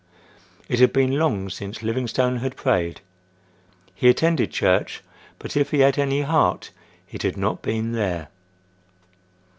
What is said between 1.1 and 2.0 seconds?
long since